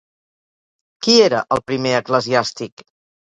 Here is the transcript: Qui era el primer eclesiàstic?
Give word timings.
Qui 1.07 1.17
era 1.25 1.43
el 1.57 1.63
primer 1.71 1.93
eclesiàstic? 1.99 2.87